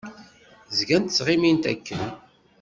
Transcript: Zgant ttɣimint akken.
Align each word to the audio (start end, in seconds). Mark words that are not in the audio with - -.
Zgant 0.77 1.11
ttɣimint 1.11 1.63
akken. 1.71 2.03